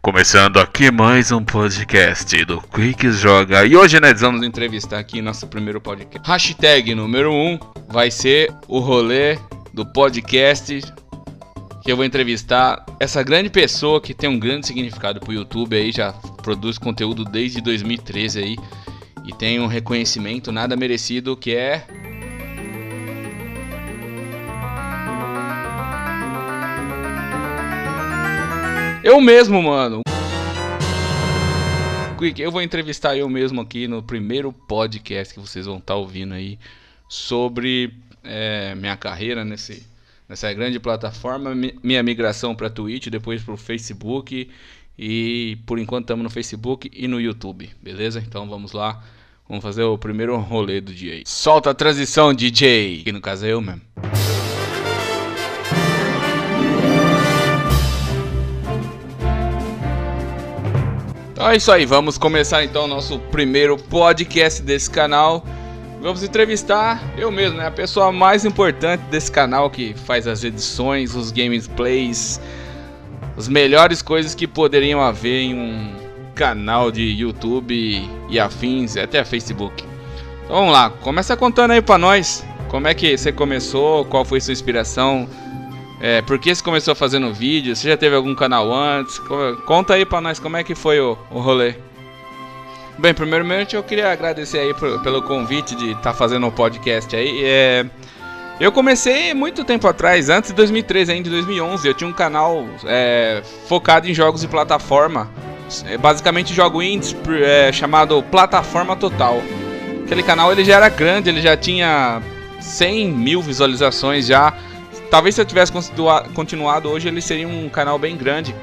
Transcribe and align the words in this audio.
Começando 0.00 0.58
aqui 0.58 0.90
mais 0.90 1.32
um 1.32 1.44
podcast 1.44 2.44
do 2.44 2.60
Quick 2.60 3.10
Joga. 3.10 3.64
E 3.64 3.76
hoje 3.76 3.98
nós 3.98 4.20
vamos 4.20 4.46
entrevistar 4.46 4.98
aqui 4.98 5.20
nosso 5.20 5.46
primeiro 5.48 5.80
podcast. 5.80 6.28
Hashtag 6.28 6.94
número 6.94 7.32
1 7.32 7.34
um 7.34 7.58
vai 7.88 8.10
ser 8.10 8.52
o 8.68 8.78
rolê 8.78 9.38
do 9.74 9.84
podcast 9.84 10.80
que 11.82 11.90
eu 11.92 11.96
vou 11.96 12.04
entrevistar 12.04 12.84
essa 13.00 13.22
grande 13.22 13.50
pessoa 13.50 14.00
que 14.00 14.14
tem 14.14 14.28
um 14.28 14.38
grande 14.38 14.66
significado 14.66 15.20
pro 15.20 15.32
YouTube 15.32 15.76
aí, 15.76 15.92
já 15.92 16.12
produz 16.12 16.78
conteúdo 16.78 17.24
desde 17.24 17.60
2013 17.60 18.38
aí 18.38 18.56
e 19.24 19.32
tem 19.32 19.58
um 19.60 19.66
reconhecimento 19.66 20.52
nada 20.52 20.76
merecido 20.76 21.36
que 21.36 21.54
é 21.54 21.84
Eu 29.06 29.20
mesmo, 29.20 29.62
mano. 29.62 30.00
Quick, 32.18 32.42
eu 32.42 32.50
vou 32.50 32.60
entrevistar 32.60 33.16
eu 33.16 33.28
mesmo 33.28 33.60
aqui 33.60 33.86
no 33.86 34.02
primeiro 34.02 34.52
podcast 34.52 35.32
que 35.32 35.38
vocês 35.38 35.64
vão 35.64 35.76
estar 35.76 35.94
tá 35.94 35.96
ouvindo 35.96 36.34
aí 36.34 36.58
sobre 37.08 37.94
é, 38.24 38.74
minha 38.74 38.96
carreira 38.96 39.44
nesse, 39.44 39.86
nessa 40.28 40.52
grande 40.52 40.80
plataforma, 40.80 41.54
minha 41.84 42.02
migração 42.02 42.52
para 42.52 42.68
Twitch, 42.68 43.06
depois 43.06 43.44
para 43.44 43.54
o 43.54 43.56
Facebook 43.56 44.50
e 44.98 45.56
por 45.66 45.78
enquanto 45.78 46.06
estamos 46.06 46.24
no 46.24 46.30
Facebook 46.30 46.90
e 46.92 47.06
no 47.06 47.20
YouTube, 47.20 47.70
beleza? 47.80 48.18
Então 48.18 48.48
vamos 48.48 48.72
lá, 48.72 49.04
vamos 49.48 49.62
fazer 49.62 49.84
o 49.84 49.96
primeiro 49.96 50.36
rolê 50.36 50.80
do 50.80 50.92
dia 50.92 51.12
aí. 51.12 51.22
Solta 51.24 51.70
a 51.70 51.74
transição, 51.74 52.34
DJ, 52.34 53.04
que 53.04 53.12
no 53.12 53.20
caso 53.20 53.46
é 53.46 53.52
eu 53.52 53.60
mesmo. 53.60 53.82
Então 61.46 61.52
é 61.52 61.58
isso 61.58 61.70
aí, 61.70 61.86
vamos 61.86 62.18
começar 62.18 62.64
então 62.64 62.86
o 62.86 62.88
nosso 62.88 63.20
primeiro 63.20 63.76
podcast 63.76 64.60
desse 64.60 64.90
canal. 64.90 65.46
Vamos 66.02 66.24
entrevistar 66.24 67.00
eu 67.16 67.30
mesmo, 67.30 67.58
né? 67.58 67.68
A 67.68 67.70
pessoa 67.70 68.10
mais 68.10 68.44
importante 68.44 69.02
desse 69.12 69.30
canal 69.30 69.70
que 69.70 69.94
faz 69.94 70.26
as 70.26 70.42
edições, 70.42 71.14
os 71.14 71.30
gameplays, 71.30 72.40
as 73.36 73.46
melhores 73.46 74.02
coisas 74.02 74.34
que 74.34 74.44
poderiam 74.44 75.00
haver 75.00 75.42
em 75.42 75.54
um 75.54 75.94
canal 76.34 76.90
de 76.90 77.04
YouTube 77.04 78.10
e 78.28 78.40
afins, 78.40 78.96
até 78.96 79.24
Facebook. 79.24 79.84
Então 80.42 80.56
vamos 80.56 80.72
lá, 80.72 80.90
começa 80.90 81.36
contando 81.36 81.70
aí 81.70 81.80
pra 81.80 81.96
nós 81.96 82.44
como 82.68 82.88
é 82.88 82.94
que 82.94 83.16
você 83.16 83.30
começou, 83.30 84.04
qual 84.06 84.24
foi 84.24 84.40
sua 84.40 84.52
inspiração, 84.52 85.28
é, 86.06 86.22
por 86.22 86.38
que 86.38 86.54
você 86.54 86.62
começou 86.62 86.94
fazendo 86.94 87.34
vídeo? 87.34 87.74
Você 87.74 87.88
já 87.88 87.96
teve 87.96 88.14
algum 88.14 88.32
canal 88.32 88.72
antes? 88.72 89.20
Conta 89.66 89.94
aí 89.94 90.06
pra 90.06 90.20
nós 90.20 90.38
como 90.38 90.56
é 90.56 90.62
que 90.62 90.72
foi 90.72 91.00
o, 91.00 91.18
o 91.32 91.40
rolê. 91.40 91.74
Bem, 92.96 93.12
primeiramente 93.12 93.74
eu 93.74 93.82
queria 93.82 94.12
agradecer 94.12 94.60
aí 94.60 94.72
por, 94.72 95.02
pelo 95.02 95.20
convite 95.22 95.74
de 95.74 95.86
estar 95.90 96.02
tá 96.02 96.14
fazendo 96.14 96.44
o 96.44 96.46
um 96.46 96.52
podcast 96.52 97.16
aí. 97.16 97.42
É, 97.44 97.86
eu 98.60 98.70
comecei 98.70 99.34
muito 99.34 99.64
tempo 99.64 99.88
atrás, 99.88 100.28
antes 100.30 100.50
de 100.50 100.56
2013, 100.56 101.10
ainda 101.10 101.28
em 101.28 101.32
2011. 101.32 101.88
Eu 101.88 101.92
tinha 101.92 102.08
um 102.08 102.12
canal 102.12 102.64
é, 102.84 103.42
focado 103.66 104.08
em 104.08 104.14
jogos 104.14 104.42
de 104.42 104.46
plataforma. 104.46 105.28
É, 105.86 105.98
basicamente 105.98 106.54
jogo 106.54 106.80
indies 106.80 107.16
é, 107.42 107.72
chamado 107.72 108.22
Plataforma 108.22 108.94
Total. 108.94 109.42
Aquele 110.04 110.22
canal 110.22 110.52
ele 110.52 110.64
já 110.64 110.76
era 110.76 110.88
grande, 110.88 111.30
ele 111.30 111.40
já 111.40 111.56
tinha 111.56 112.22
100 112.60 113.10
mil 113.10 113.42
visualizações 113.42 114.24
já. 114.24 114.55
Talvez 115.10 115.34
se 115.34 115.40
eu 115.40 115.44
tivesse 115.44 115.72
continuado 116.34 116.88
hoje, 116.88 117.08
ele 117.08 117.20
seria 117.20 117.46
um 117.46 117.68
canal 117.68 117.98
bem 117.98 118.16
grande. 118.16 118.54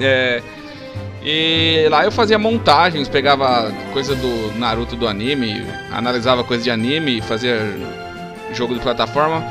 É, 0.00 0.42
e 1.24 1.86
lá 1.88 2.04
eu 2.04 2.10
fazia 2.10 2.38
montagens, 2.38 3.08
pegava 3.08 3.72
coisa 3.92 4.14
do 4.16 4.58
Naruto 4.58 4.96
do 4.96 5.06
anime, 5.06 5.64
analisava 5.92 6.42
coisa 6.42 6.64
de 6.64 6.70
anime, 6.70 7.20
fazia 7.20 7.58
jogo 8.52 8.74
de 8.74 8.80
plataforma. 8.80 9.44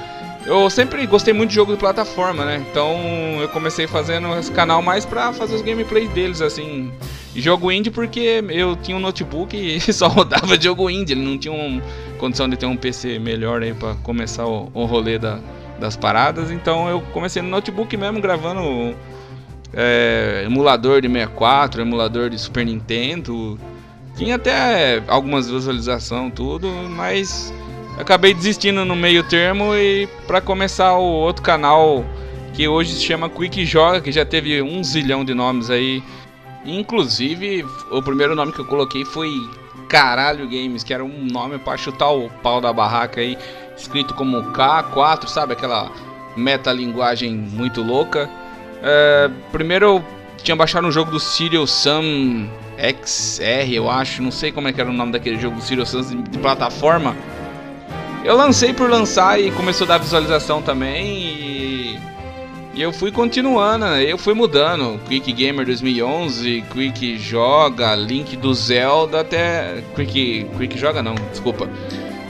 Eu 0.45 0.69
sempre 0.69 1.05
gostei 1.05 1.33
muito 1.33 1.49
de 1.49 1.55
jogo 1.55 1.71
de 1.71 1.77
plataforma, 1.77 2.43
né? 2.43 2.65
Então 2.69 2.97
eu 3.39 3.47
comecei 3.49 3.87
fazendo 3.87 4.35
esse 4.37 4.51
canal 4.51 4.81
mais 4.81 5.05
pra 5.05 5.31
fazer 5.31 5.55
os 5.55 5.61
gameplays 5.61 6.09
deles, 6.09 6.41
assim. 6.41 6.91
jogo 7.33 7.71
indie 7.71 7.91
porque 7.91 8.43
eu 8.49 8.75
tinha 8.75 8.97
um 8.97 8.99
notebook 8.99 9.55
e 9.55 9.79
só 9.93 10.07
rodava 10.07 10.59
jogo 10.59 10.89
indie, 10.89 11.13
ele 11.13 11.23
não 11.23 11.37
tinha 11.37 11.81
condição 12.17 12.49
de 12.49 12.57
ter 12.57 12.65
um 12.65 12.75
PC 12.75 13.17
melhor 13.17 13.61
aí 13.61 13.73
pra 13.73 13.95
começar 14.03 14.45
o, 14.45 14.69
o 14.73 14.83
rolê 14.85 15.17
da, 15.17 15.39
das 15.81 15.97
paradas, 15.97 16.51
então 16.51 16.87
eu 16.87 17.01
comecei 17.11 17.41
no 17.41 17.49
notebook 17.49 17.97
mesmo 17.97 18.21
gravando 18.21 18.95
é, 19.73 20.43
emulador 20.45 21.01
de 21.01 21.09
64, 21.09 21.81
emulador 21.81 22.29
de 22.29 22.37
Super 22.37 22.65
Nintendo. 22.65 23.59
Tinha 24.15 24.35
até 24.35 25.01
algumas 25.07 25.49
visualizações, 25.49 26.31
tudo, 26.35 26.69
mas 26.95 27.51
acabei 27.97 28.33
desistindo 28.33 28.85
no 28.85 28.95
meio 28.95 29.23
termo 29.23 29.75
e 29.75 30.07
para 30.27 30.39
começar 30.39 30.95
o 30.95 31.03
outro 31.03 31.41
canal 31.41 32.05
que 32.53 32.67
hoje 32.67 32.93
se 32.93 33.01
chama 33.01 33.29
Quick 33.29 33.65
Joga, 33.65 34.01
que 34.01 34.11
já 34.11 34.25
teve 34.25 34.61
um 34.61 34.83
zilhão 34.83 35.25
de 35.25 35.33
nomes 35.33 35.69
aí. 35.69 36.03
Inclusive, 36.63 37.65
o 37.89 38.03
primeiro 38.03 38.35
nome 38.35 38.51
que 38.51 38.59
eu 38.59 38.65
coloquei 38.65 39.03
foi 39.03 39.31
Caralho 39.89 40.47
Games, 40.47 40.83
que 40.83 40.93
era 40.93 41.03
um 41.03 41.25
nome 41.25 41.57
para 41.57 41.75
chutar 41.77 42.11
o 42.11 42.29
pau 42.43 42.61
da 42.61 42.71
barraca 42.71 43.19
aí 43.19 43.35
escrito 43.81 44.13
como 44.13 44.41
K4, 44.51 45.27
sabe? 45.27 45.53
Aquela 45.53 45.91
metalinguagem 46.35 47.33
muito 47.33 47.81
louca. 47.81 48.29
É, 48.81 49.29
primeiro 49.51 49.85
eu 49.85 50.03
tinha 50.43 50.55
baixado 50.55 50.87
um 50.87 50.91
jogo 50.91 51.11
do 51.11 51.19
Serial 51.19 51.67
Sam 51.67 52.47
XR, 52.77 53.71
eu 53.71 53.89
acho, 53.89 54.23
não 54.23 54.31
sei 54.31 54.51
como 54.51 54.67
é 54.67 54.73
que 54.73 54.81
era 54.81 54.89
o 54.89 54.93
nome 54.93 55.11
daquele 55.11 55.39
jogo 55.39 55.57
do 55.57 55.61
Serial 55.61 55.85
Sam 55.85 56.23
de 56.23 56.39
plataforma. 56.39 57.15
Eu 58.23 58.35
lancei 58.35 58.73
por 58.73 58.89
lançar 58.89 59.39
e 59.39 59.51
começou 59.51 59.85
a 59.85 59.89
dar 59.89 59.97
visualização 59.97 60.61
também 60.61 61.07
e, 61.07 61.99
e 62.73 62.81
eu 62.81 62.93
fui 62.93 63.11
continuando, 63.11 63.85
né? 63.85 64.03
eu 64.03 64.17
fui 64.17 64.33
mudando. 64.33 64.99
Quick 65.07 65.31
Gamer 65.33 65.65
2011, 65.65 66.63
Quick 66.71 67.17
Joga, 67.17 67.95
Link 67.95 68.35
do 68.37 68.53
Zelda 68.53 69.21
até 69.21 69.83
Quick 69.95 70.47
Quick 70.57 70.77
Joga 70.77 71.01
não, 71.01 71.15
desculpa. 71.31 71.67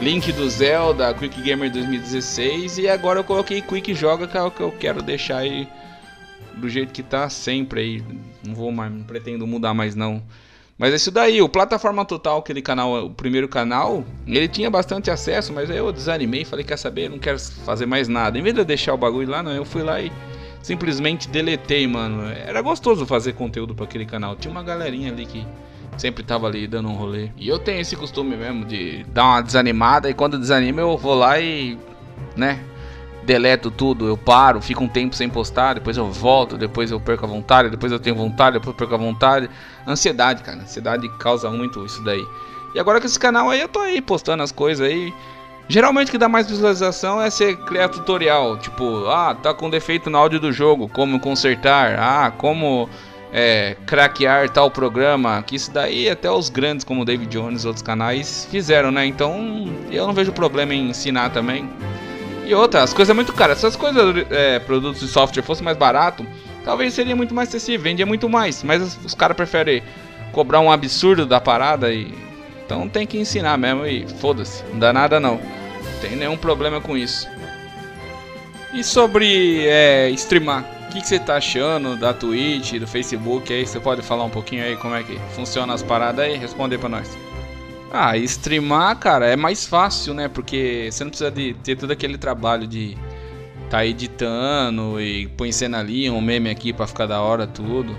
Link 0.02 0.32
do 0.32 0.50
Zelda, 0.50 1.14
Quick 1.14 1.40
Gamer 1.44 1.72
2016 1.72 2.80
e 2.80 2.90
agora 2.90 3.20
eu 3.20 3.24
coloquei 3.24 3.62
Quick 3.62 3.94
Joga, 3.94 4.28
que 4.28 4.36
é 4.36 4.42
o 4.42 4.50
que 4.50 4.60
eu 4.60 4.72
quero 4.72 5.00
deixar 5.04 5.38
aí 5.38 5.70
do 6.58 6.68
jeito 6.68 6.92
que 6.92 7.04
tá 7.04 7.30
sempre 7.30 7.82
aí. 7.82 8.04
Não 8.44 8.56
vou 8.56 8.72
mais, 8.72 8.92
não 8.92 9.04
pretendo 9.04 9.46
mudar 9.46 9.76
mais 9.76 9.94
não. 9.94 10.20
Mas 10.76 10.92
é 10.92 10.96
isso 10.96 11.12
daí, 11.12 11.40
o 11.40 11.48
Plataforma 11.48 12.04
Total, 12.04 12.40
aquele 12.40 12.64
canal, 12.64 13.06
o 13.06 13.12
primeiro 13.12 13.48
canal, 13.48 14.04
ele 14.26 14.48
tinha 14.48 14.72
bastante 14.72 15.12
acesso, 15.12 15.54
mas 15.54 15.70
aí 15.70 15.78
eu 15.78 15.92
desanimei, 15.92 16.46
falei, 16.46 16.66
quer 16.66 16.78
saber, 16.78 17.08
não 17.08 17.20
quero 17.20 17.40
fazer 17.40 17.86
mais 17.86 18.08
nada. 18.08 18.40
Em 18.40 18.42
vez 18.42 18.56
de 18.56 18.62
eu 18.62 18.66
deixar 18.66 18.96
o 18.96 18.98
bagulho 18.98 19.30
lá, 19.30 19.44
não, 19.44 19.52
eu 19.52 19.64
fui 19.64 19.84
lá 19.84 20.02
e 20.02 20.12
simplesmente 20.64 21.30
deletei, 21.30 21.86
mano. 21.86 22.24
Era 22.28 22.60
gostoso 22.64 23.06
fazer 23.06 23.34
conteúdo 23.34 23.76
para 23.76 23.86
aquele 23.86 24.08
canal. 24.08 24.36
Tinha 24.36 24.52
uma 24.52 24.64
galerinha 24.64 25.12
ali 25.12 25.28
que 25.28 25.46
sempre 26.02 26.24
tava 26.24 26.48
ali 26.48 26.66
dando 26.66 26.90
um 26.90 26.96
rolê. 26.96 27.30
E 27.38 27.48
eu 27.48 27.60
tenho 27.60 27.80
esse 27.80 27.96
costume 27.96 28.36
mesmo 28.36 28.66
de 28.66 29.04
dar 29.10 29.24
uma 29.26 29.42
desanimada 29.42 30.10
e 30.10 30.14
quando 30.16 30.40
desanima 30.40 30.82
eu 30.82 30.98
vou 30.98 31.14
lá 31.14 31.40
e, 31.40 31.78
né, 32.36 32.60
deleto 33.24 33.70
tudo, 33.70 34.08
eu 34.08 34.18
paro, 34.18 34.60
fico 34.60 34.84
um 34.84 34.88
tempo 34.88 35.16
sem 35.16 35.30
postar, 35.30 35.76
depois 35.76 35.96
eu 35.96 36.12
volto, 36.12 36.58
depois 36.58 36.90
eu 36.90 37.00
perco 37.00 37.26
a 37.26 37.28
vontade, 37.28 37.70
depois 37.70 37.92
eu 37.92 38.00
tenho 38.00 38.16
vontade, 38.16 38.54
depois 38.54 38.74
eu 38.74 38.74
perco 38.74 38.96
a 38.96 38.98
vontade. 38.98 39.48
Ansiedade, 39.88 40.42
cara, 40.42 40.58
ansiedade 40.58 41.08
causa 41.20 41.52
muito 41.52 41.86
isso 41.86 42.04
daí. 42.04 42.26
E 42.74 42.80
agora 42.80 43.00
com 43.00 43.06
esse 43.06 43.20
canal 43.20 43.52
aí 43.52 43.62
eu 43.62 43.70
tô 43.70 43.80
aí 43.80 44.02
postando 44.02 44.42
as 44.42 44.52
coisas 44.52 44.86
aí. 44.86 45.14
Geralmente 45.68 46.08
o 46.08 46.12
que 46.12 46.18
dá 46.18 46.28
mais 46.28 46.50
visualização 46.50 47.22
é 47.22 47.30
você 47.30 47.56
criar 47.56 47.90
tutorial, 47.90 48.58
tipo, 48.58 49.06
ah, 49.08 49.36
tá 49.36 49.54
com 49.54 49.70
defeito 49.70 50.10
no 50.10 50.18
áudio 50.18 50.40
do 50.40 50.52
jogo, 50.52 50.90
como 50.90 51.20
consertar, 51.20 51.98
ah, 52.00 52.32
como 52.32 52.90
é, 53.32 53.78
craquear 53.86 54.50
tal 54.50 54.70
programa, 54.70 55.42
que 55.44 55.56
isso 55.56 55.72
daí 55.72 56.10
até 56.10 56.30
os 56.30 56.50
grandes 56.50 56.84
como 56.84 57.06
David 57.06 57.30
Jones 57.30 57.64
e 57.64 57.68
outros 57.68 57.82
canais 57.82 58.48
fizeram, 58.52 58.92
né? 58.92 59.06
Então 59.06 59.70
eu 59.90 60.06
não 60.06 60.14
vejo 60.14 60.32
problema 60.34 60.74
em 60.74 60.90
ensinar 60.90 61.30
também. 61.30 61.70
E 62.46 62.54
outra, 62.54 62.84
as 62.84 62.94
coisas 62.94 63.10
é 63.10 63.14
muito 63.14 63.32
caras. 63.32 63.60
Se 63.60 63.66
as 63.66 63.76
coisas, 63.76 64.26
é, 64.30 64.60
produtos 64.60 65.00
de 65.00 65.08
software 65.08 65.44
fossem 65.44 65.64
mais 65.64 65.78
barato, 65.78 66.26
talvez 66.66 66.94
seria 66.94 67.16
muito 67.16 67.34
mais 67.34 67.48
acessível, 67.48 67.82
vendia 67.82 68.06
muito 68.06 68.28
mais. 68.28 68.62
Mas 68.64 68.98
os, 69.06 69.16
caras 69.16 69.38
preferem 69.38 69.82
cobrar 70.34 70.60
um 70.60 70.72
absurdo 70.72 71.26
da 71.26 71.40
parada 71.40 71.94
e. 71.94 72.14
Então 72.66 72.88
tem 72.88 73.06
que 73.06 73.18
ensinar 73.18 73.58
mesmo 73.58 73.86
e 73.86 74.08
foda-se, 74.20 74.64
não 74.72 74.80
dá 74.80 74.94
nada 74.94 75.20
não. 75.20 75.36
Não 75.36 76.00
tem 76.02 76.16
nenhum 76.16 76.38
problema 76.38 76.80
com 76.80 76.96
isso. 76.98 77.28
E 78.74 78.82
sobre 78.84 79.66
é, 79.68 80.10
streamar? 80.12 80.81
Que, 80.92 81.00
que, 81.00 81.08
você 81.08 81.18
tá 81.20 81.38
achando 81.38 81.96
da 81.96 82.14
Twitch, 82.14 82.74
do 82.74 82.86
Facebook 82.86 83.52
aí? 83.54 83.66
Você 83.66 83.80
pode 83.80 84.02
falar 84.02 84.26
um 84.26 84.30
pouquinho 84.30 84.64
aí 84.64 84.76
como 84.76 84.94
é 84.94 85.04
que 85.04 85.18
funciona 85.34 85.74
as 85.74 85.82
paradas 85.82 86.26
aí? 86.26 86.38
Responder 86.38 86.78
pra 86.78 86.90
nós. 86.90 87.18
Ah, 87.94 88.18
streamar, 88.18 88.98
cara, 88.98 89.26
é 89.26 89.36
mais 89.36 89.66
fácil, 89.66 90.14
né? 90.14 90.28
Porque 90.28 90.90
você 90.92 91.04
não 91.04 91.12
precisa 91.12 91.32
de 91.32 91.54
ter 91.56 91.78
todo 91.78 91.92
aquele 91.92 92.18
trabalho 92.18 92.68
de 92.68 92.98
tá 93.70 93.86
editando 93.86 95.00
e 95.00 95.28
põe 95.30 95.50
cena 95.54 95.80
ali, 95.80 96.10
um 96.10 96.20
meme 96.20 96.50
aqui 96.50 96.74
para 96.74 96.86
ficar 96.86 97.06
da 97.06 97.22
hora 97.22 97.48
tudo. 97.48 97.98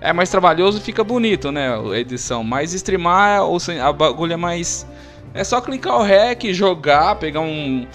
É 0.00 0.12
mais 0.12 0.28
trabalhoso 0.28 0.78
e 0.78 0.80
fica 0.80 1.04
bonito, 1.04 1.52
né? 1.52 1.68
A 1.72 1.96
edição. 1.96 2.42
Mas 2.42 2.72
streamar, 2.72 3.44
ou 3.44 3.58
a 3.80 3.92
bagulho 3.92 4.32
é 4.32 4.36
mais. 4.36 4.84
É 5.32 5.44
só 5.44 5.60
clicar 5.60 5.96
o 5.96 6.02
REC, 6.02 6.52
jogar, 6.52 7.14
pegar 7.16 7.40
um. 7.40 7.86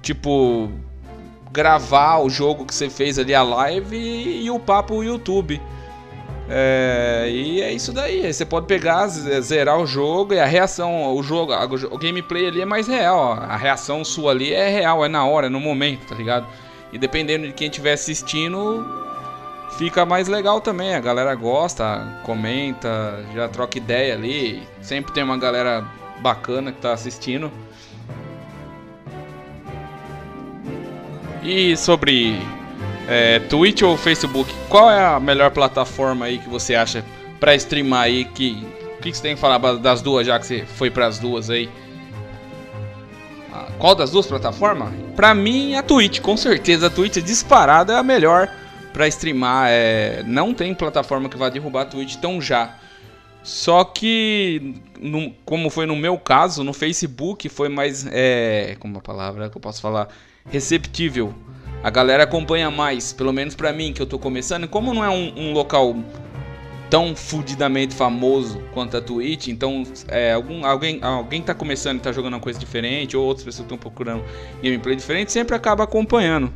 Tipo. 0.00 0.70
Gravar 1.58 2.20
o 2.20 2.30
jogo 2.30 2.64
que 2.64 2.72
você 2.72 2.88
fez 2.88 3.18
ali, 3.18 3.34
a 3.34 3.42
live, 3.42 3.96
e, 3.96 4.44
e 4.44 4.50
upar 4.50 4.84
pro 4.84 5.02
YouTube. 5.02 5.60
É, 6.48 7.26
e 7.28 7.60
é 7.60 7.72
isso 7.72 7.92
daí. 7.92 8.24
Aí 8.24 8.32
você 8.32 8.44
pode 8.44 8.66
pegar, 8.66 9.08
zerar 9.08 9.76
o 9.76 9.84
jogo 9.84 10.34
e 10.34 10.38
a 10.38 10.46
reação, 10.46 11.12
o 11.12 11.20
jogo, 11.20 11.52
a, 11.52 11.64
o 11.64 11.98
gameplay 11.98 12.46
ali 12.46 12.60
é 12.60 12.64
mais 12.64 12.86
real. 12.86 13.18
Ó. 13.18 13.32
A 13.34 13.56
reação 13.56 14.04
sua 14.04 14.30
ali 14.30 14.52
é 14.52 14.68
real, 14.68 15.04
é 15.04 15.08
na 15.08 15.26
hora, 15.26 15.48
é 15.48 15.50
no 15.50 15.58
momento, 15.58 16.06
tá 16.06 16.14
ligado? 16.14 16.46
E 16.92 16.98
dependendo 16.98 17.48
de 17.48 17.52
quem 17.52 17.66
estiver 17.66 17.94
assistindo, 17.94 18.86
fica 19.78 20.06
mais 20.06 20.28
legal 20.28 20.60
também. 20.60 20.94
A 20.94 21.00
galera 21.00 21.34
gosta, 21.34 22.22
comenta, 22.24 23.24
já 23.34 23.48
troca 23.48 23.78
ideia 23.78 24.14
ali. 24.14 24.62
Sempre 24.80 25.12
tem 25.12 25.24
uma 25.24 25.36
galera 25.36 25.84
bacana 26.20 26.70
que 26.70 26.80
tá 26.80 26.92
assistindo. 26.92 27.50
E 31.48 31.74
sobre 31.78 32.38
é, 33.08 33.38
Twitch 33.38 33.80
ou 33.80 33.96
Facebook, 33.96 34.52
qual 34.68 34.90
é 34.90 35.02
a 35.02 35.18
melhor 35.18 35.50
plataforma 35.50 36.26
aí 36.26 36.36
que 36.36 36.46
você 36.46 36.74
acha 36.74 37.02
para 37.40 37.54
streamar 37.54 38.02
aí? 38.02 38.26
Que, 38.26 38.62
o 38.98 39.00
que, 39.00 39.10
que 39.10 39.16
você 39.16 39.22
tem 39.22 39.34
que 39.34 39.40
falar 39.40 39.56
das 39.76 40.02
duas, 40.02 40.26
já 40.26 40.38
que 40.38 40.44
você 40.44 40.66
foi 40.66 40.90
para 40.90 41.06
as 41.06 41.18
duas 41.18 41.48
aí? 41.48 41.70
Ah, 43.50 43.66
qual 43.78 43.94
das 43.94 44.10
duas 44.10 44.26
plataformas? 44.26 44.92
Pra 45.16 45.34
mim, 45.34 45.74
a 45.74 45.82
Twitch, 45.82 46.20
com 46.20 46.36
certeza. 46.36 46.88
A 46.88 46.90
Twitch 46.90 47.16
disparada 47.16 47.94
é 47.94 47.96
a 47.96 48.02
melhor 48.02 48.54
para 48.92 49.08
streamar. 49.08 49.68
É, 49.70 50.22
não 50.26 50.52
tem 50.52 50.74
plataforma 50.74 51.30
que 51.30 51.38
vá 51.38 51.48
derrubar 51.48 51.84
a 51.84 51.86
Twitch 51.86 52.16
tão 52.16 52.42
já. 52.42 52.74
Só 53.42 53.84
que, 53.84 54.82
no, 55.00 55.32
como 55.46 55.70
foi 55.70 55.86
no 55.86 55.96
meu 55.96 56.18
caso, 56.18 56.62
no 56.62 56.74
Facebook 56.74 57.48
foi 57.48 57.70
mais. 57.70 58.06
É, 58.10 58.76
como 58.78 58.98
a 58.98 59.00
palavra 59.00 59.48
que 59.48 59.56
eu 59.56 59.62
posso 59.62 59.80
falar? 59.80 60.08
Receptível 60.50 61.34
a 61.82 61.90
galera 61.90 62.24
acompanha 62.24 62.70
mais, 62.70 63.12
pelo 63.12 63.32
menos 63.32 63.54
para 63.54 63.72
mim 63.72 63.92
que 63.92 64.02
eu 64.02 64.06
tô 64.06 64.18
começando. 64.18 64.66
Como 64.66 64.92
não 64.92 65.04
é 65.04 65.08
um, 65.08 65.32
um 65.36 65.52
local 65.52 65.96
tão 66.90 67.14
fudidamente 67.14 67.94
famoso 67.94 68.60
quanto 68.72 68.96
a 68.96 69.00
Twitch, 69.00 69.48
então 69.48 69.84
é, 70.08 70.32
algum, 70.32 70.64
alguém, 70.64 70.98
alguém 71.02 71.42
tá 71.42 71.54
começando 71.54 71.98
e 71.98 72.00
tá 72.00 72.10
jogando 72.10 72.34
uma 72.34 72.40
coisa 72.40 72.58
diferente, 72.58 73.16
ou 73.16 73.24
outras 73.24 73.44
pessoas 73.44 73.64
estão 73.64 73.78
procurando 73.78 74.24
gameplay 74.62 74.96
diferente, 74.96 75.30
sempre 75.30 75.54
acaba 75.54 75.84
acompanhando. 75.84 76.52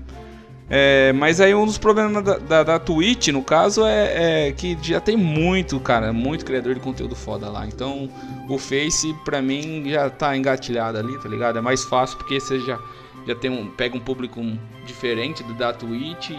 É, 0.70 1.12
mas 1.12 1.38
aí 1.38 1.54
um 1.54 1.66
dos 1.66 1.76
problemas 1.76 2.24
da, 2.24 2.38
da, 2.38 2.62
da 2.62 2.78
Twitch, 2.78 3.28
no 3.28 3.42
caso, 3.42 3.84
é, 3.84 4.48
é, 4.48 4.52
que 4.52 4.76
já 4.80 5.00
tem 5.00 5.18
muito, 5.18 5.78
cara, 5.78 6.14
muito 6.14 6.46
criador 6.46 6.74
de 6.74 6.80
conteúdo 6.80 7.14
foda 7.14 7.48
lá. 7.50 7.66
Então 7.66 8.08
o 8.48 8.58
Face, 8.58 9.14
pra 9.24 9.42
mim, 9.42 9.84
já 9.86 10.08
tá 10.08 10.34
engatilhado 10.34 10.98
ali, 10.98 11.16
tá 11.18 11.28
ligado? 11.28 11.58
É 11.58 11.60
mais 11.60 11.84
fácil 11.84 12.16
porque 12.16 12.40
você 12.40 12.58
já 12.60 12.78
já 13.26 13.34
tem 13.34 13.50
um, 13.50 13.68
pega 13.68 13.96
um 13.96 14.00
público 14.00 14.40
diferente 14.86 15.42
do 15.42 15.54
da 15.54 15.72
Twitch, 15.72 16.30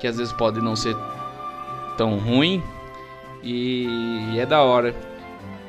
que 0.00 0.06
às 0.06 0.16
vezes 0.16 0.32
pode 0.32 0.60
não 0.60 0.74
ser 0.74 0.96
tão 1.96 2.18
ruim 2.18 2.62
e 3.42 4.36
é 4.38 4.46
da 4.46 4.62
hora. 4.62 4.94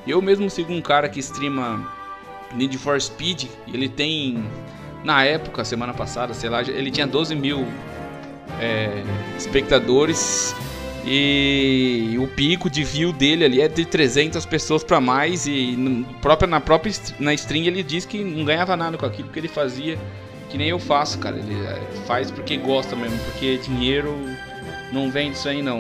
Eu 0.08 0.22
mesmo 0.22 0.50
sigo 0.50 0.74
um 0.74 0.82
cara 0.82 1.08
que 1.08 1.20
streama 1.20 1.88
Need 2.54 2.78
for 2.78 3.00
Speed, 3.00 3.46
ele 3.68 3.88
tem 3.88 4.44
na 5.04 5.24
época, 5.24 5.64
semana 5.64 5.94
passada, 5.94 6.34
sei 6.34 6.50
lá, 6.50 6.62
ele 6.62 6.92
tinha 6.92 7.08
12 7.08 7.36
mil 7.36 7.66
é, 8.60 9.04
espectadores 9.38 10.56
e 11.06 12.16
o 12.20 12.28
pico 12.28 12.70
de 12.70 12.84
view 12.84 13.12
dele 13.12 13.44
ali 13.44 13.62
é 13.62 13.68
de 13.68 13.86
300 13.86 14.46
pessoas 14.46 14.84
para 14.84 15.02
mais 15.02 15.48
e 15.48 15.72
no, 15.76 16.06
própria, 16.16 16.48
na 16.48 16.62
própria 16.62 16.94
na 17.20 17.34
stream 17.34 17.66
ele 17.66 17.82
diz 17.82 18.06
que 18.06 18.24
não 18.24 18.46
ganhava 18.46 18.76
nada 18.76 18.98
com 18.98 19.06
aquilo 19.06 19.30
que 19.30 19.40
ele 19.40 19.48
fazia 19.48 19.98
que 20.52 20.58
nem 20.58 20.68
eu 20.68 20.78
faço, 20.78 21.18
cara. 21.18 21.38
Ele 21.38 21.56
é, 21.66 21.80
faz 22.06 22.30
porque 22.30 22.58
gosta 22.58 22.96
mesmo, 22.96 23.18
porque 23.20 23.58
dinheiro 23.58 24.14
não 24.92 25.10
vem 25.10 25.32
disso 25.32 25.48
aí 25.48 25.62
não. 25.62 25.80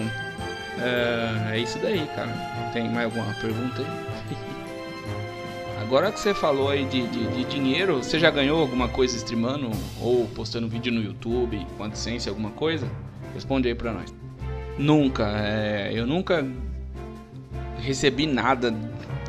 É, 0.80 1.56
é 1.56 1.60
isso 1.60 1.78
daí, 1.80 2.08
cara. 2.16 2.32
Tem 2.74 2.90
mais 2.90 3.06
alguma 3.06 3.34
pergunta 3.36 3.82
aí? 3.82 4.38
Agora 5.84 6.10
que 6.10 6.20
você 6.20 6.34
falou 6.34 6.70
aí 6.70 6.86
de, 6.86 7.06
de, 7.08 7.28
de, 7.28 7.44
dinheiro, 7.44 7.98
você 7.98 8.18
já 8.18 8.32
ganhou 8.32 8.62
alguma 8.62 8.88
coisa 8.88 9.18
streamando 9.18 9.70
ou 10.00 10.26
postando 10.28 10.70
vídeo 10.70 10.92
no 10.92 11.04
YouTube 11.04 11.68
com 11.78 11.84
AdSense, 11.84 12.30
alguma 12.30 12.52
coisa? 12.52 12.88
Responde 13.34 13.68
aí 13.68 13.76
pra 13.76 13.92
nós. 13.92 14.14
Nunca, 14.78 15.28
é, 15.38 15.92
eu 15.94 16.08
nunca 16.08 16.48
recebi 17.80 18.26
nada. 18.26 18.74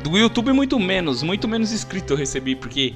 Do 0.01 0.17
YouTube 0.17 0.53
muito 0.53 0.79
menos, 0.79 1.21
muito 1.21 1.47
menos 1.47 1.73
inscrito 1.73 2.13
eu 2.13 2.17
recebi, 2.17 2.55
porque 2.55 2.93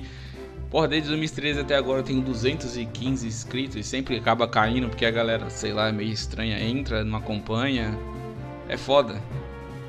Porra, 0.69 0.88
desde 0.88 1.08
2013 1.10 1.62
até 1.62 1.75
agora 1.75 2.00
eu 2.00 2.04
tenho 2.04 2.22
215 2.22 3.25
inscritos 3.25 3.78
e 3.78 3.84
sempre 3.84 4.18
acaba 4.18 4.48
caindo 4.48 4.90
porque 4.90 5.06
a 5.06 5.12
galera, 5.12 5.50
sei 5.50 5.72
lá, 5.72 5.88
é 5.88 5.92
meio 5.92 6.12
estranha, 6.12 6.60
entra, 6.60 7.06
não 7.06 7.18
acompanha. 7.18 7.98
É 8.68 8.75
foda. 8.75 9.22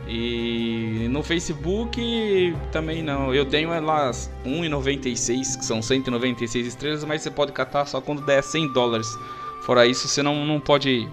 E 0.06 1.08
no 1.10 1.22
Facebook 1.22 2.56
também 2.70 3.02
não. 3.02 3.34
Eu 3.34 3.44
tenho 3.44 3.68
lá 3.84 4.10
1,96, 4.10 5.58
que 5.58 5.64
são 5.64 5.82
196 5.82 6.66
estrelas, 6.66 7.04
mas 7.04 7.22
você 7.22 7.30
pode 7.30 7.52
catar 7.52 7.84
só 7.84 8.00
quando 8.00 8.24
der 8.24 8.42
100 8.42 8.72
dólares. 8.72 9.08
Fora 9.62 9.84
isso, 9.84 10.06
você 10.06 10.22
não, 10.22 10.46
não 10.46 10.60
pode 10.60 11.08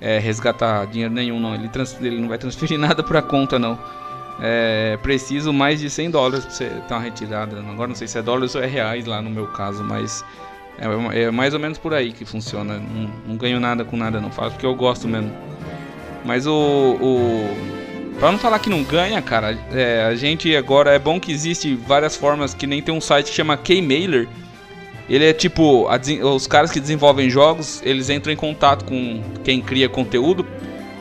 é, 0.00 0.18
resgatar 0.18 0.84
dinheiro 0.86 1.14
nenhum, 1.14 1.38
não. 1.38 1.54
Ele, 1.54 1.68
trans, 1.68 1.96
ele 2.00 2.20
não 2.20 2.28
vai 2.28 2.38
transferir 2.38 2.76
nada 2.78 3.04
pra 3.04 3.22
conta, 3.22 3.56
não 3.56 3.78
é 4.42 4.98
preciso 5.02 5.52
mais 5.52 5.80
de 5.80 5.90
100 5.90 6.10
dólares 6.10 6.44
para 6.44 6.54
você 6.54 6.64
ter 6.88 6.94
uma 6.94 7.00
retirada. 7.00 7.58
Agora 7.58 7.88
não 7.88 7.94
sei 7.94 8.08
se 8.08 8.18
é 8.18 8.22
dólares 8.22 8.54
ou 8.54 8.62
é 8.62 8.66
reais 8.66 9.04
lá 9.04 9.20
no 9.20 9.28
meu 9.28 9.46
caso, 9.48 9.84
mas 9.84 10.24
é, 10.78 11.24
é 11.24 11.30
mais 11.30 11.52
ou 11.52 11.60
menos 11.60 11.76
por 11.76 11.92
aí 11.92 12.12
que 12.12 12.24
funciona. 12.24 12.78
Não, 12.78 13.10
não, 13.26 13.36
ganho 13.36 13.60
nada 13.60 13.84
com 13.84 13.96
nada, 13.96 14.20
não 14.20 14.30
faço 14.30 14.52
porque 14.52 14.66
eu 14.66 14.74
gosto 14.74 15.06
mesmo. 15.06 15.30
Mas 16.24 16.46
o. 16.46 16.52
o 17.00 18.18
pra 18.18 18.32
não 18.32 18.38
falar 18.38 18.58
que 18.58 18.70
não 18.70 18.82
ganha, 18.82 19.20
cara, 19.20 19.58
é, 19.72 20.04
a 20.04 20.14
gente 20.14 20.54
agora 20.56 20.90
é 20.90 20.98
bom 20.98 21.20
que 21.20 21.32
existe 21.32 21.74
várias 21.74 22.16
formas 22.16 22.54
que 22.54 22.66
nem 22.66 22.80
tem 22.82 22.94
um 22.94 23.00
site 23.00 23.30
que 23.30 23.36
chama 23.36 23.56
Kmailer. 23.58 24.26
Ele 25.08 25.24
é 25.24 25.32
tipo, 25.32 25.88
a, 25.88 25.98
os 26.26 26.46
caras 26.46 26.70
que 26.70 26.80
desenvolvem 26.80 27.28
jogos, 27.28 27.82
eles 27.84 28.08
entram 28.08 28.32
em 28.32 28.36
contato 28.36 28.84
com 28.84 29.20
quem 29.42 29.60
cria 29.60 29.88
conteúdo 29.88 30.46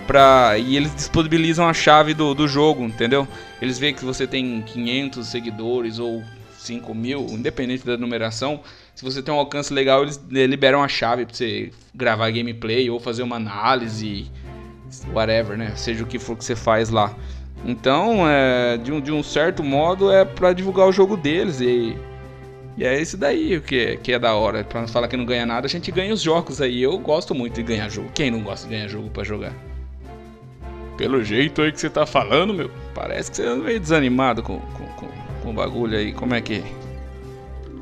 pra, 0.09 0.57
e 0.57 0.75
eles 0.75 0.95
disponibilizam 0.95 1.69
a 1.69 1.73
chave 1.73 2.15
do, 2.15 2.33
do 2.33 2.47
jogo, 2.47 2.83
entendeu? 2.83 3.27
Eles 3.61 3.77
veem 3.77 3.93
que 3.93 4.03
você 4.03 4.25
tem 4.25 4.63
500 4.63 5.27
seguidores 5.27 5.99
ou 5.99 6.23
5 6.57 6.95
mil, 6.95 7.27
independente 7.29 7.85
da 7.85 7.95
numeração. 7.95 8.61
Se 8.95 9.03
você 9.03 9.21
tem 9.21 9.31
um 9.31 9.37
alcance 9.37 9.71
legal, 9.71 10.01
eles 10.01 10.19
liberam 10.27 10.81
a 10.81 10.87
chave 10.87 11.27
pra 11.27 11.35
você 11.35 11.71
gravar 11.93 12.31
gameplay 12.31 12.89
ou 12.89 12.99
fazer 12.99 13.21
uma 13.21 13.35
análise, 13.35 14.31
whatever, 15.13 15.55
né? 15.55 15.73
Seja 15.75 16.03
o 16.03 16.07
que 16.07 16.17
for 16.17 16.35
que 16.35 16.43
você 16.43 16.55
faz 16.55 16.89
lá. 16.89 17.15
Então, 17.63 18.27
é, 18.27 18.77
de, 18.77 18.91
um, 18.91 18.99
de 18.99 19.11
um 19.11 19.21
certo 19.21 19.63
modo, 19.63 20.11
é 20.11 20.25
para 20.25 20.53
divulgar 20.53 20.87
o 20.87 20.91
jogo 20.91 21.15
deles 21.15 21.61
e, 21.61 21.95
e 22.75 22.83
é 22.83 22.99
isso 22.99 23.15
daí 23.15 23.61
que 23.61 23.77
é, 23.77 23.95
que 23.95 24.11
é 24.11 24.17
da 24.17 24.33
hora. 24.33 24.63
Pra 24.63 24.81
não 24.81 24.87
falar 24.87 25.07
que 25.07 25.15
não 25.15 25.25
ganha 25.25 25.45
nada, 25.45 25.67
a 25.67 25.69
gente 25.69 25.91
ganha 25.91 26.11
os 26.11 26.21
jogos 26.21 26.59
aí. 26.59 26.81
Eu 26.81 26.97
gosto 26.97 27.35
muito 27.35 27.53
de 27.53 27.61
ganhar 27.61 27.89
jogo. 27.89 28.09
Quem 28.15 28.31
não 28.31 28.41
gosta 28.41 28.67
de 28.67 28.73
ganhar 28.73 28.87
jogo 28.87 29.11
para 29.11 29.23
jogar? 29.23 29.68
Pelo 31.00 31.24
jeito 31.24 31.62
aí 31.62 31.72
que 31.72 31.79
você 31.79 31.89
tá 31.89 32.06
falando, 32.06 32.53
meu, 32.53 32.70
parece 32.94 33.32
que 33.32 33.38
você 33.38 33.46
anda 33.46 33.63
meio 33.63 33.79
desanimado 33.79 34.44
com, 34.44 34.60
com, 34.60 34.86
com, 34.98 35.08
com 35.41 35.50
o 35.50 35.53
bagulho 35.53 35.98
aí. 35.98 36.12
Como 36.12 36.36
é 36.36 36.41
que, 36.41 36.62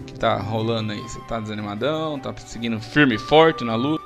que 0.05 0.13
tá 0.19 0.35
rolando 0.37 0.93
aí? 0.93 0.99
Você 0.99 1.19
tá 1.21 1.39
desanimadão? 1.39 2.19
Tá 2.19 2.31
seguindo 2.37 2.79
firme 2.79 3.15
e 3.15 3.17
forte 3.17 3.63
na 3.63 3.73
luta? 3.73 4.03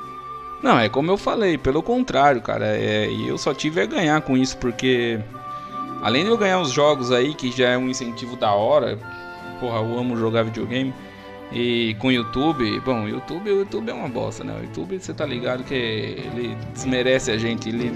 Não, 0.64 0.80
é 0.80 0.88
como 0.88 1.12
eu 1.12 1.18
falei, 1.18 1.58
pelo 1.58 1.84
contrário, 1.84 2.42
cara. 2.42 2.68
É, 2.68 3.12
eu 3.12 3.38
só 3.38 3.54
tive 3.54 3.82
a 3.82 3.86
ganhar 3.86 4.22
com 4.22 4.38
isso, 4.38 4.58
porque 4.60 5.20
além 6.02 6.24
de 6.24 6.30
eu 6.30 6.38
ganhar 6.38 6.62
os 6.62 6.72
jogos 6.72 7.12
aí, 7.12 7.34
que 7.34 7.52
já 7.52 7.72
é 7.72 7.78
um 7.78 7.90
incentivo 7.90 8.38
da 8.38 8.54
hora, 8.54 8.98
porra, 9.60 9.80
eu 9.80 10.00
amo 10.00 10.16
jogar 10.16 10.44
videogame. 10.44 10.94
E 11.52 11.96
com 12.00 12.08
o 12.08 12.12
YouTube, 12.12 12.80
bom, 12.80 13.08
YouTube, 13.08 13.52
o 13.52 13.60
YouTube 13.60 13.90
é 13.90 13.94
uma 13.94 14.08
bosta, 14.08 14.44
né? 14.44 14.56
O 14.58 14.64
YouTube, 14.64 14.98
você 15.00 15.14
tá 15.14 15.26
ligado 15.26 15.64
que 15.64 15.74
ele 15.74 16.56
desmerece 16.74 17.30
a 17.30 17.38
gente, 17.38 17.68
ele 17.68 17.94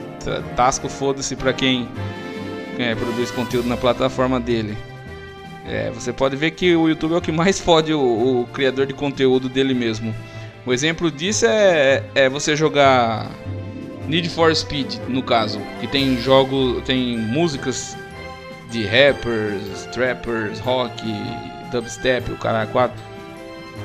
tasca 0.56 0.88
o 0.88 0.90
foda-se 0.90 1.36
pra 1.38 1.54
quem 1.54 1.88
é, 2.78 2.94
produz 2.96 3.32
conteúdo 3.32 3.70
na 3.70 3.78
plataforma 3.78 4.40
dele. 4.40 4.76
É, 5.66 5.90
você 5.90 6.12
pode 6.12 6.36
ver 6.36 6.52
que 6.52 6.76
o 6.76 6.90
YouTube 6.90 7.14
é 7.14 7.18
o 7.18 7.22
que 7.22 7.32
mais 7.32 7.60
fode 7.60 7.94
o, 7.94 8.42
o 8.42 8.48
criador 8.48 8.86
de 8.86 8.94
conteúdo 8.94 9.48
dele 9.48 9.74
mesmo. 9.74 10.14
O 10.66 10.74
exemplo 10.74 11.10
disso 11.10 11.46
é, 11.46 12.04
é 12.14 12.28
você 12.28 12.56
jogar 12.56 13.32
Need 14.08 14.30
for 14.30 14.54
Speed, 14.56 14.96
no 15.08 15.24
caso, 15.24 15.60
que 15.80 15.88
tem 15.88 16.18
jogo, 16.18 16.82
tem 16.82 17.18
músicas 17.18 17.98
de 18.70 18.84
rappers, 18.84 19.86
trappers, 19.94 20.60
rock, 20.60 21.02
dubstep, 21.72 22.32
o 22.32 22.38
cara 22.38 22.66
4. 22.68 23.15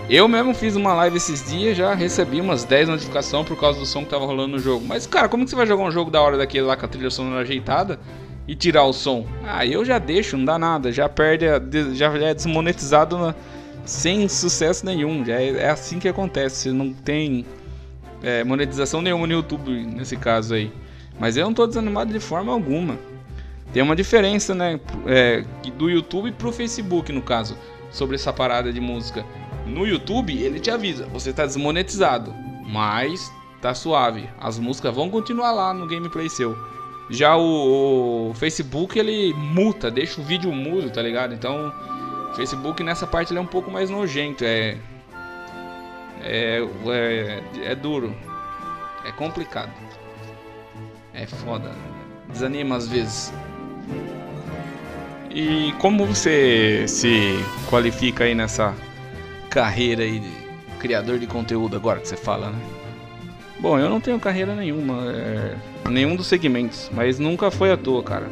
Eu 0.09 0.26
mesmo 0.26 0.52
fiz 0.52 0.75
uma 0.75 0.92
live 0.94 1.16
esses 1.16 1.49
dias, 1.49 1.76
já 1.76 1.94
recebi 1.94 2.40
umas 2.40 2.64
10 2.64 2.88
notificações 2.88 3.47
por 3.47 3.56
causa 3.56 3.78
do 3.78 3.87
som 3.87 4.02
que 4.02 4.11
tava 4.11 4.26
rolando 4.26 4.56
no 4.56 4.59
jogo. 4.59 4.85
Mas, 4.85 5.06
cara, 5.06 5.28
como 5.28 5.44
que 5.44 5.50
você 5.50 5.56
vai 5.56 5.66
jogar 5.66 5.85
um 5.85 5.90
jogo 5.90 6.11
da 6.11 6.20
hora 6.20 6.37
daquele 6.37 6.66
lá 6.66 6.76
com 6.76 6.85
a 6.85 6.88
trilha 6.88 7.11
sonora 7.11 7.42
ajeitada 7.42 8.00
e 8.49 8.56
tirar 8.56 8.85
o 8.85 8.92
som? 8.92 9.25
Ah, 9.47 9.64
eu 9.64 9.85
já 9.85 9.99
deixo, 9.99 10.37
não 10.37 10.44
dá 10.44 10.59
nada, 10.59 10.90
já 10.90 11.09
perde, 11.09 11.47
a, 11.47 11.62
já 11.92 12.12
é 12.18 12.35
desmonetizado 12.35 13.16
na, 13.16 13.35
sem 13.85 14.28
sucesso 14.28 14.85
nenhum. 14.85 15.25
Já 15.25 15.40
é, 15.40 15.50
é, 15.50 15.70
assim 15.70 15.99
que 15.99 16.09
acontece, 16.09 16.73
não 16.73 16.92
tem 16.92 17.47
é, 18.23 18.42
monetização 18.42 19.00
nenhuma 19.00 19.26
no 19.26 19.32
YouTube 19.32 19.70
nesse 19.70 20.16
caso 20.16 20.54
aí. 20.54 20.73
Mas 21.18 21.37
eu 21.37 21.44
não 21.44 21.54
tô 21.54 21.66
desanimado 21.66 22.12
de 22.12 22.20
forma 22.20 22.52
alguma. 22.52 22.99
Tem 23.73 23.82
uma 23.82 23.94
diferença, 23.94 24.54
né, 24.54 24.80
é, 25.06 25.44
do 25.76 25.88
YouTube 25.88 26.32
pro 26.32 26.50
Facebook, 26.50 27.12
no 27.12 27.23
caso, 27.23 27.56
sobre 27.92 28.16
essa 28.16 28.32
parada 28.32 28.73
de 28.73 28.80
música. 28.80 29.25
No 29.71 29.87
YouTube, 29.87 30.37
ele 30.37 30.59
te 30.61 30.71
avisa, 30.71 31.07
você 31.07 31.33
tá 31.33 31.47
desmonetizado, 31.47 32.35
mas 32.67 33.33
tá 33.61 33.73
suave. 33.75 34.29
As 34.39 34.59
músicas 34.59 34.95
vão 34.95 35.09
continuar 35.09 35.53
lá 35.53 35.73
no 35.73 35.87
gameplay 35.87 36.29
seu. 36.29 36.57
Já 37.09 37.37
o, 37.37 38.31
o 38.31 38.35
Facebook, 38.35 38.99
ele 38.99 39.33
multa, 39.35 39.91
deixa 39.91 40.21
o 40.21 40.25
vídeo 40.25 40.53
mudo, 40.53 40.91
tá 40.91 41.03
ligado? 41.03 41.35
Então, 41.35 41.73
o 42.31 42.35
Facebook 42.35 42.83
nessa 42.83 43.07
parte 43.07 43.33
ele 43.33 43.39
é 43.39 43.43
um 43.43 43.47
pouco 43.47 43.71
mais 43.71 43.91
nojento, 43.91 44.45
é 44.45 44.77
é, 46.23 46.61
é, 46.87 47.43
é 47.65 47.75
duro, 47.75 48.15
é 49.05 49.12
complicado, 49.12 49.73
é 51.15 51.27
foda, 51.27 51.73
desanima 52.29 52.77
às 52.77 52.87
vezes. 52.87 53.33
E 55.31 55.73
como 55.79 56.07
você 56.07 56.87
se 56.89 57.39
qualifica 57.69 58.25
aí 58.25 58.35
nessa 58.35 58.75
carreira 59.50 60.04
aí 60.04 60.21
de 60.21 60.30
criador 60.78 61.19
de 61.19 61.26
conteúdo 61.26 61.76
agora 61.76 62.00
que 62.00 62.09
você 62.09 62.16
fala, 62.16 62.50
né? 62.50 62.59
Bom, 63.59 63.78
eu 63.78 63.90
não 63.90 64.00
tenho 64.00 64.19
carreira 64.19 64.54
nenhuma, 64.54 65.12
é, 65.12 65.57
nenhum 65.90 66.16
dos 66.16 66.28
segmentos, 66.28 66.88
mas 66.95 67.19
nunca 67.19 67.50
foi 67.50 67.71
à 67.71 67.76
toa, 67.76 68.02
cara. 68.02 68.26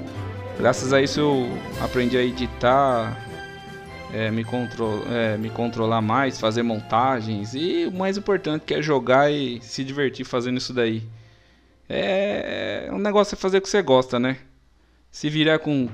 Graças 0.59 0.93
a 0.93 1.03
isso 1.03 1.21
eu 1.21 1.49
aprendi 1.83 2.17
a 2.17 2.23
editar, 2.23 3.15
é, 4.13 4.31
me, 4.31 4.43
contro 4.43 5.05
é, 5.11 5.37
me 5.37 5.51
controlar 5.51 6.01
mais, 6.01 6.41
fazer 6.41 6.63
montagens 6.63 7.53
e 7.55 7.85
o 7.87 7.93
mais 7.93 8.17
importante 8.17 8.65
que 8.65 8.75
é 8.75 8.81
jogar 8.81 9.31
e 9.31 9.61
se 9.61 9.85
divertir 9.85 10.25
fazendo 10.25 10.57
isso 10.57 10.73
daí. 10.73 11.03
É, 11.89 12.89
um 12.91 12.99
negócio 12.99 13.35
é 13.35 13.37
fazer 13.37 13.59
o 13.59 13.61
que 13.61 13.69
você 13.69 13.83
gosta, 13.83 14.19
né? 14.19 14.39
Se 15.11 15.29
virar 15.29 15.59
com 15.59 15.89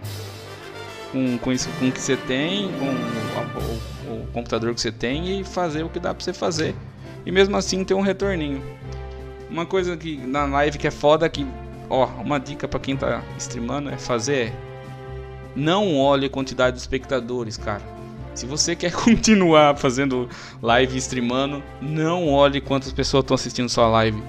com, 1.15 1.39
com 1.39 1.53
isso 1.53 1.69
com 1.79 1.89
o 1.89 1.93
que 1.93 2.01
você 2.01 2.17
tem, 2.17 2.69
com 2.73 2.87
o, 2.87 4.13
o, 4.13 4.23
o, 4.23 4.27
computador 4.33 4.75
que 4.75 4.81
você 4.81 4.91
tem 4.91 5.41
e 5.41 5.45
fazer 5.45 5.85
o 5.85 5.89
que 5.89 6.01
dá 6.01 6.13
pra 6.13 6.25
você 6.25 6.33
fazer. 6.33 6.75
E 7.25 7.31
mesmo 7.31 7.57
assim 7.57 7.85
ter 7.85 7.95
um 7.95 8.01
retorninho. 8.01 8.61
Uma 9.49 9.65
coisa 9.65 9.97
que 9.97 10.17
na 10.17 10.45
live 10.45 10.77
que 10.77 10.89
é 10.89 10.91
foda 10.91 11.29
que, 11.29 11.47
ó, 11.89 12.07
uma 12.21 12.41
dica 12.41 12.67
para 12.67 12.81
quem 12.81 12.97
tá 12.97 13.23
streamando 13.39 13.89
é 13.89 13.97
fazer 13.97 14.53
não 15.55 15.97
olhe 15.97 16.27
a 16.27 16.31
quantidade 16.31 16.75
de 16.75 16.81
espectadores, 16.81 17.57
cara. 17.57 17.83
Se 18.35 18.45
você 18.45 18.75
quer 18.75 18.91
continuar 18.93 19.77
fazendo 19.77 20.29
live 20.61 20.99
streamando, 20.99 21.63
não 21.81 22.29
olhe 22.29 22.61
quantas 22.61 22.93
pessoas 22.93 23.23
estão 23.23 23.37
assistindo 23.37 23.69
sua 23.69 23.87
live 23.87 24.21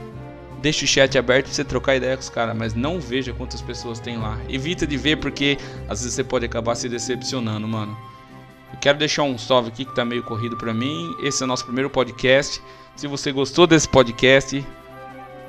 Deixa 0.66 0.84
o 0.84 0.88
chat 0.88 1.16
aberto 1.16 1.46
pra 1.46 1.54
você 1.54 1.64
trocar 1.64 1.96
ideia 1.96 2.18
com 2.18 2.24
os 2.24 2.30
caras, 2.30 2.58
mas 2.58 2.74
não 2.74 3.00
veja 3.00 3.32
quantas 3.32 3.62
pessoas 3.62 4.00
tem 4.00 4.18
lá. 4.18 4.40
Evita 4.50 4.88
de 4.88 4.98
ver 4.98 5.18
porque 5.18 5.60
às 5.88 6.00
vezes 6.00 6.16
você 6.16 6.24
pode 6.24 6.44
acabar 6.44 6.74
se 6.74 6.90
decepcionando, 6.90 7.68
mano. 7.68 7.96
Eu 8.74 8.80
quero 8.80 8.98
deixar 8.98 9.22
um 9.22 9.38
salve 9.38 9.70
aqui 9.70 9.86
que 9.86 9.94
tá 9.94 10.04
meio 10.04 10.24
corrido 10.24 10.58
pra 10.58 10.74
mim. 10.74 11.16
Esse 11.22 11.44
é 11.44 11.46
o 11.46 11.48
nosso 11.48 11.66
primeiro 11.66 11.88
podcast. 11.88 12.60
Se 12.96 13.06
você 13.06 13.32
gostou 13.32 13.68
desse 13.68 13.88
podcast, 13.88 14.66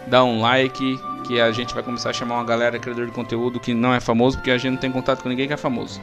dá 0.06 0.22
um 0.22 0.42
like, 0.42 1.00
que 1.26 1.40
a 1.40 1.50
gente 1.50 1.72
vai 1.72 1.82
começar 1.82 2.10
a 2.10 2.12
chamar 2.12 2.34
uma 2.34 2.44
galera 2.44 2.78
criador 2.78 3.06
de 3.06 3.12
conteúdo 3.12 3.58
que 3.58 3.72
não 3.72 3.94
é 3.94 4.00
famoso, 4.00 4.36
porque 4.36 4.50
a 4.50 4.58
gente 4.58 4.72
não 4.72 4.78
tem 4.78 4.92
contato 4.92 5.22
com 5.22 5.30
ninguém 5.30 5.46
que 5.46 5.54
é 5.54 5.56
famoso. 5.56 5.98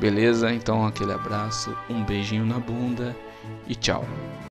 Beleza? 0.00 0.52
Então 0.52 0.84
aquele 0.84 1.12
abraço, 1.12 1.72
um 1.88 2.02
beijinho 2.02 2.44
na 2.44 2.58
bunda 2.58 3.14
e 3.68 3.76
tchau. 3.76 4.04